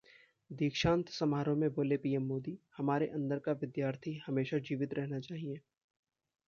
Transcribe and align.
दीक्षांत 0.49 1.09
समारोह 1.09 1.57
में 1.57 1.69
बोले 1.73 1.97
पीएम 1.97 2.23
मोदी- 2.27 2.57
हमारे 2.77 3.07
अंदर 3.09 3.39
का 3.39 3.51
विद्यार्थी 3.61 4.19
हमेशा 4.27 4.57
जीवित 4.61 4.93
रहना 4.93 5.19
चाहिए 5.19 5.59